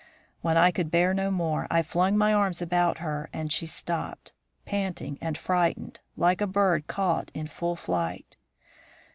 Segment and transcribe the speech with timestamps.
[0.41, 4.33] When I could bear no more, I flung my arms about her and she stopped,
[4.65, 8.35] panting and frightened, like a bird caught in full flight.